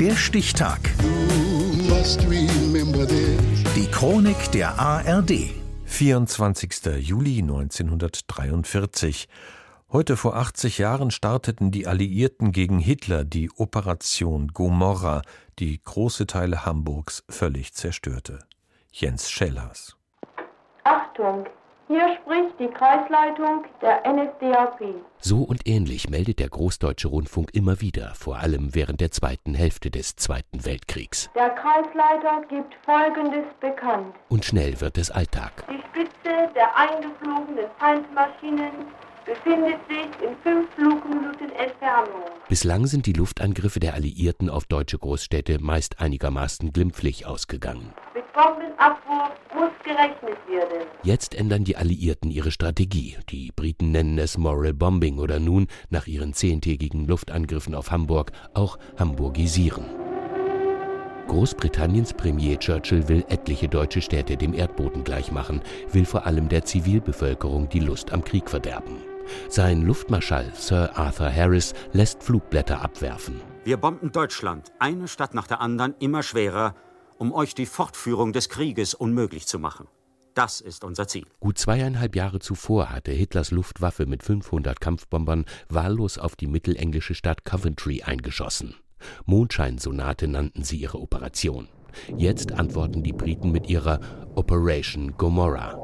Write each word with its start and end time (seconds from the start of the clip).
Der 0.00 0.14
Stichtag. 0.14 0.78
Die 3.74 3.90
Chronik 3.90 4.52
der 4.52 4.78
ARD. 4.78 5.32
24. 5.86 6.70
Juli 7.00 7.40
1943. 7.40 9.28
Heute 9.90 10.16
vor 10.16 10.36
80 10.36 10.78
Jahren 10.78 11.10
starteten 11.10 11.72
die 11.72 11.88
Alliierten 11.88 12.52
gegen 12.52 12.78
Hitler 12.78 13.24
die 13.24 13.50
Operation 13.56 14.52
Gomorra, 14.54 15.22
die 15.58 15.82
große 15.82 16.28
Teile 16.28 16.64
Hamburgs 16.64 17.24
völlig 17.28 17.74
zerstörte. 17.74 18.38
Jens 18.92 19.28
Schellers. 19.28 19.96
Achtung, 20.84 21.44
hier 21.88 22.16
spricht 22.16 22.60
die 22.60 22.68
Kreisleitung 22.68 23.64
der 23.82 24.02
NSDAP. 24.06 24.80
So 25.20 25.42
und 25.42 25.66
ähnlich 25.66 26.08
meldet 26.08 26.38
der 26.38 26.48
Großdeutsche 26.48 27.08
Rundfunk 27.08 27.50
immer 27.54 27.80
wieder, 27.80 28.12
vor 28.14 28.36
allem 28.36 28.74
während 28.74 29.00
der 29.00 29.10
zweiten 29.10 29.54
Hälfte 29.54 29.90
des 29.90 30.14
Zweiten 30.14 30.64
Weltkriegs. 30.64 31.30
Der 31.34 31.50
Kreisleiter 31.50 32.42
gibt 32.48 32.74
Folgendes 32.84 33.46
bekannt. 33.60 34.14
Und 34.28 34.44
schnell 34.44 34.80
wird 34.80 34.98
es 34.98 35.10
Alltag. 35.10 35.64
Die 35.68 35.80
Spitze 35.88 36.52
der 36.54 36.76
eingeflogenen 36.76 37.66
Feindmaschinen 37.78 38.72
befindet 39.24 39.78
sich 39.88 40.26
in 40.26 40.36
fünf 40.42 40.68
Flugminuten 40.74 41.37
Entfernung. 41.58 42.22
Bislang 42.48 42.86
sind 42.86 43.06
die 43.06 43.12
Luftangriffe 43.12 43.80
der 43.80 43.94
Alliierten 43.94 44.48
auf 44.48 44.64
deutsche 44.64 44.98
Großstädte 44.98 45.58
meist 45.60 46.00
einigermaßen 46.00 46.72
glimpflich 46.72 47.26
ausgegangen. 47.26 47.92
Mit 48.14 48.24
Bombenabwurf 48.32 49.32
muss 49.54 49.72
gerechnet 49.84 50.38
werden. 50.48 50.86
Jetzt 51.02 51.34
ändern 51.34 51.64
die 51.64 51.76
Alliierten 51.76 52.30
ihre 52.30 52.50
Strategie. 52.50 53.18
Die 53.28 53.50
Briten 53.54 53.90
nennen 53.90 54.18
es 54.18 54.38
Moral 54.38 54.72
Bombing 54.72 55.18
oder 55.18 55.40
nun, 55.40 55.66
nach 55.90 56.06
ihren 56.06 56.32
zehntägigen 56.32 57.06
Luftangriffen 57.06 57.74
auf 57.74 57.90
Hamburg, 57.90 58.32
auch 58.54 58.78
Hamburgisieren. 58.96 59.84
Großbritanniens 61.26 62.14
Premier 62.14 62.58
Churchill 62.58 63.06
will 63.08 63.24
etliche 63.28 63.68
deutsche 63.68 64.00
Städte 64.00 64.38
dem 64.38 64.54
Erdboden 64.54 65.04
gleichmachen, 65.04 65.60
will 65.92 66.06
vor 66.06 66.24
allem 66.24 66.48
der 66.48 66.64
Zivilbevölkerung 66.64 67.68
die 67.68 67.80
Lust 67.80 68.12
am 68.12 68.24
Krieg 68.24 68.48
verderben. 68.48 69.02
Sein 69.48 69.82
Luftmarschall 69.82 70.52
Sir 70.54 70.96
Arthur 70.96 71.32
Harris 71.32 71.74
lässt 71.92 72.22
Flugblätter 72.22 72.82
abwerfen. 72.82 73.40
Wir 73.64 73.76
bomben 73.76 74.12
Deutschland, 74.12 74.72
eine 74.78 75.08
Stadt 75.08 75.34
nach 75.34 75.46
der 75.46 75.60
anderen, 75.60 75.94
immer 75.98 76.22
schwerer, 76.22 76.74
um 77.18 77.32
euch 77.32 77.54
die 77.54 77.66
Fortführung 77.66 78.32
des 78.32 78.48
Krieges 78.48 78.94
unmöglich 78.94 79.46
zu 79.46 79.58
machen. 79.58 79.88
Das 80.34 80.60
ist 80.60 80.84
unser 80.84 81.08
Ziel. 81.08 81.26
Gut 81.40 81.58
zweieinhalb 81.58 82.14
Jahre 82.14 82.38
zuvor 82.38 82.90
hatte 82.90 83.10
Hitlers 83.10 83.50
Luftwaffe 83.50 84.06
mit 84.06 84.22
500 84.22 84.80
Kampfbombern 84.80 85.44
wahllos 85.68 86.16
auf 86.16 86.36
die 86.36 86.46
mittelenglische 86.46 87.14
Stadt 87.14 87.44
Coventry 87.44 88.02
eingeschossen. 88.02 88.76
Mondscheinsonate 89.26 90.28
nannten 90.28 90.62
sie 90.62 90.76
ihre 90.76 91.00
Operation. 91.00 91.68
Jetzt 92.16 92.52
antworten 92.52 93.02
die 93.02 93.12
Briten 93.12 93.50
mit 93.50 93.68
ihrer 93.68 93.98
Operation 94.34 95.16
Gomorrah. 95.16 95.76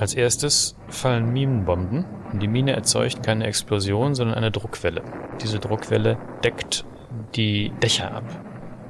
Als 0.00 0.14
erstes 0.14 0.76
fallen 0.88 1.30
Minenbomben. 1.30 2.06
Die 2.40 2.48
Mine 2.48 2.72
erzeugt 2.72 3.22
keine 3.22 3.46
Explosion, 3.46 4.14
sondern 4.14 4.34
eine 4.38 4.50
Druckwelle. 4.50 5.02
Diese 5.42 5.58
Druckwelle 5.58 6.16
deckt 6.42 6.86
die 7.36 7.70
Dächer 7.82 8.10
ab 8.10 8.24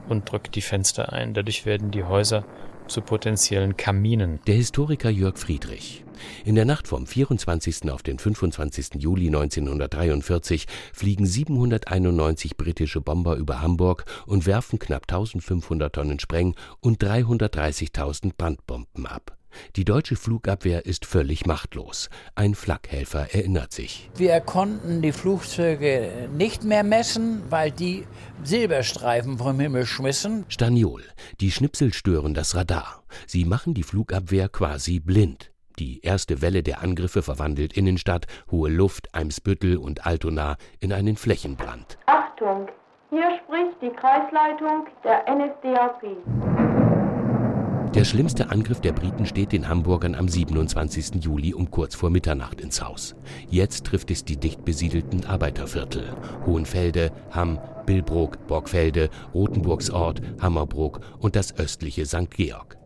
und 0.09 0.31
drückt 0.31 0.55
die 0.55 0.61
Fenster 0.61 1.13
ein. 1.13 1.35
Dadurch 1.35 1.67
werden 1.67 1.91
die 1.91 2.05
Häuser 2.05 2.45
zu 2.87 3.01
potenziellen 3.01 3.77
Kaminen. 3.77 4.39
Der 4.47 4.55
Historiker 4.55 5.11
Jörg 5.11 5.37
Friedrich. 5.37 6.05
In 6.45 6.55
der 6.55 6.65
Nacht 6.65 6.87
vom 6.87 7.09
24. 7.09 7.91
auf 7.91 8.05
den 8.05 8.21
25. 8.21 8.91
Juli 8.99 9.27
1943 9.27 10.69
fliegen 10.93 11.27
791 11.27 12.57
britische 12.57 13.01
Bomber 13.01 13.35
über 13.35 13.61
Hamburg 13.61 14.05
und 14.27 14.47
werfen 14.47 14.79
knapp 14.79 15.11
1500 15.11 15.93
Tonnen 15.93 16.21
Spreng- 16.21 16.55
und 16.79 17.03
330.000 17.03 18.35
Brandbomben 18.37 19.07
ab. 19.07 19.40
Die 19.77 19.85
deutsche 19.85 20.17
Flugabwehr 20.17 20.87
ist 20.87 21.07
völlig 21.07 21.47
machtlos. 21.47 22.11
Ein 22.35 22.55
Flakhelfer 22.55 23.35
erinnert 23.35 23.73
sich. 23.73 24.11
Wir 24.17 24.41
konnten 24.41 25.03
die 25.03 25.13
Flugzeuge 25.13 26.29
nicht 26.33 26.65
mehr 26.65 26.85
messen, 26.85 27.43
weil 27.51 27.71
die 27.71 28.07
Silberstreifen 28.43 29.39
vom 29.39 29.61
Himmel 29.61 29.87
schmissen. 29.87 30.45
Staniol. 30.49 31.03
Die 31.41 31.51
Schnipsel 31.51 31.93
stören 31.93 32.35
das 32.35 32.55
Radar. 32.55 33.03
Sie 33.27 33.45
machen 33.45 33.75
die 33.75 33.83
Flugabwehr 33.83 34.49
quasi 34.49 35.01
blind. 35.01 35.51
Die 35.79 36.01
erste 36.03 36.43
Welle 36.43 36.63
der 36.63 36.83
Angriffe 36.83 37.23
verwandelt 37.23 37.73
Innenstadt, 37.73 38.27
Hohe 38.51 38.69
Luft, 38.69 39.15
Eimsbüttel 39.15 39.79
und 39.79 40.07
Altona 40.07 40.57
in 40.79 40.93
einen 40.93 41.17
Flächenbrand. 41.17 41.97
Achtung, 42.07 42.69
hier 43.09 43.31
spricht 43.45 43.81
die 43.81 43.91
Kreisleitung 43.97 44.87
der 45.03 45.25
NSDAP. 45.27 46.50
Der 47.95 48.05
schlimmste 48.05 48.51
Angriff 48.51 48.81
der 48.81 48.93
Briten 48.93 49.27
steht 49.27 49.51
den 49.51 49.69
Hamburgern 49.69 50.15
am 50.15 50.29
27. 50.29 51.25
Juli 51.25 51.53
um 51.55 51.73
kurz 51.73 51.97
vor 51.97 52.09
Mitternacht 52.09 52.61
ins 52.61 52.81
Haus. 52.81 53.17
Jetzt 53.49 53.85
trifft 53.85 54.13
es 54.13 54.25
die 54.25 54.37
dicht 54.37 54.65
besiedelten 54.65 55.27
Arbeiterviertel. 55.27 56.15
Hohenfelde, 56.47 57.11
Hamm, 57.33 57.59
Billbrook, 57.87 58.47
Borgfelde, 58.47 59.11
Rothenburgsort, 59.35 60.23
Hammerbrook 60.41 61.01
und 61.19 61.35
das 61.35 61.59
östliche 61.59 62.07
St. 62.07 62.31
Georg. 62.31 62.77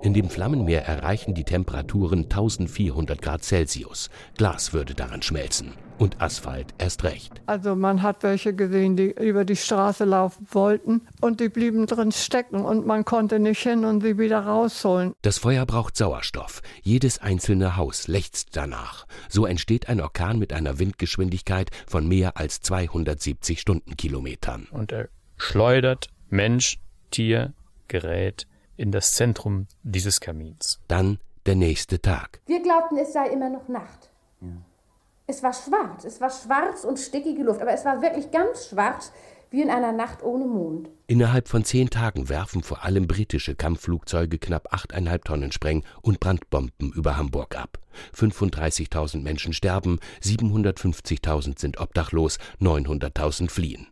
In 0.00 0.14
dem 0.14 0.30
Flammenmeer 0.30 0.86
erreichen 0.86 1.34
die 1.34 1.44
Temperaturen 1.44 2.24
1400 2.24 3.20
Grad 3.20 3.42
Celsius. 3.42 4.10
Glas 4.36 4.72
würde 4.72 4.94
daran 4.94 5.22
schmelzen. 5.22 5.72
Und 6.02 6.20
Asphalt 6.20 6.74
erst 6.78 7.04
recht. 7.04 7.40
Also 7.46 7.76
man 7.76 8.02
hat 8.02 8.24
welche 8.24 8.52
gesehen, 8.56 8.96
die 8.96 9.12
über 9.12 9.44
die 9.44 9.54
Straße 9.54 10.04
laufen 10.04 10.48
wollten 10.50 11.02
und 11.20 11.38
die 11.38 11.48
blieben 11.48 11.86
drin 11.86 12.10
stecken 12.10 12.64
und 12.64 12.84
man 12.84 13.04
konnte 13.04 13.38
nicht 13.38 13.62
hin 13.62 13.84
und 13.84 14.00
sie 14.02 14.18
wieder 14.18 14.40
rausholen. 14.40 15.14
Das 15.22 15.38
Feuer 15.38 15.64
braucht 15.64 15.96
Sauerstoff. 15.96 16.60
Jedes 16.82 17.20
einzelne 17.20 17.76
Haus 17.76 18.08
lechzt 18.08 18.56
danach. 18.56 19.06
So 19.28 19.46
entsteht 19.46 19.88
ein 19.88 20.00
Orkan 20.00 20.40
mit 20.40 20.52
einer 20.52 20.80
Windgeschwindigkeit 20.80 21.70
von 21.86 22.08
mehr 22.08 22.36
als 22.36 22.60
270 22.62 23.60
Stundenkilometern. 23.60 24.66
Und 24.72 24.90
er 24.90 25.08
schleudert 25.36 26.08
Mensch, 26.30 26.80
Tier, 27.12 27.52
Gerät 27.86 28.48
in 28.76 28.90
das 28.90 29.14
Zentrum 29.14 29.68
dieses 29.84 30.18
Kamins. 30.18 30.80
Dann 30.88 31.20
der 31.46 31.54
nächste 31.54 32.02
Tag. 32.02 32.40
Wir 32.46 32.60
glaubten, 32.60 32.98
es 32.98 33.12
sei 33.12 33.28
immer 33.28 33.50
noch 33.50 33.68
Nacht. 33.68 34.10
Ja. 34.40 34.48
Es 35.26 35.42
war 35.42 35.52
schwarz, 35.52 36.04
es 36.04 36.20
war 36.20 36.30
schwarz 36.30 36.84
und 36.84 36.98
stickige 36.98 37.42
Luft, 37.44 37.62
aber 37.62 37.72
es 37.72 37.84
war 37.84 38.02
wirklich 38.02 38.30
ganz 38.30 38.68
schwarz, 38.68 39.12
wie 39.50 39.62
in 39.62 39.70
einer 39.70 39.92
Nacht 39.92 40.22
ohne 40.22 40.46
Mond. 40.46 40.88
Innerhalb 41.06 41.46
von 41.46 41.64
zehn 41.64 41.90
Tagen 41.90 42.28
werfen 42.28 42.62
vor 42.62 42.84
allem 42.84 43.06
britische 43.06 43.54
Kampfflugzeuge 43.54 44.38
knapp 44.38 44.72
8,5 44.74 45.24
Tonnen 45.24 45.52
Spreng- 45.52 45.84
und 46.00 46.20
Brandbomben 46.20 46.92
über 46.92 47.16
Hamburg 47.16 47.56
ab. 47.56 47.78
35.000 48.16 49.22
Menschen 49.22 49.52
sterben, 49.52 50.00
750.000 50.22 51.58
sind 51.58 51.78
obdachlos, 51.78 52.38
900.000 52.60 53.50
fliehen. 53.50 53.88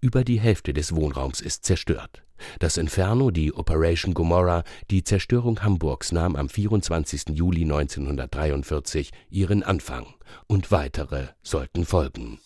Über 0.00 0.24
die 0.24 0.40
Hälfte 0.40 0.72
des 0.72 0.94
Wohnraums 0.94 1.40
ist 1.40 1.64
zerstört. 1.64 2.22
Das 2.58 2.76
Inferno, 2.76 3.30
die 3.30 3.52
Operation 3.54 4.14
Gomorrah, 4.14 4.64
die 4.90 5.04
Zerstörung 5.04 5.62
Hamburgs 5.62 6.12
nahm 6.12 6.36
am 6.36 6.48
24. 6.48 7.30
Juli 7.32 7.62
1943 7.62 9.10
ihren 9.30 9.62
Anfang 9.62 10.06
und 10.46 10.70
weitere 10.70 11.28
sollten 11.42 11.84
folgen. 11.84 12.38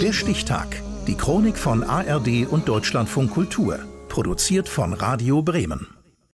Der 0.00 0.12
Stichtag. 0.12 0.82
Die 1.06 1.14
Chronik 1.16 1.58
von 1.58 1.82
ARD 1.82 2.46
und 2.48 2.68
Deutschlandfunk 2.68 3.32
Kultur. 3.32 3.78
Produziert 4.08 4.68
von 4.68 4.92
Radio 4.92 5.42
Bremen. 5.42 6.01